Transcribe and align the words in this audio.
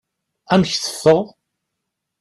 Amek 0.53 0.73
teffeɣ? 0.77 1.21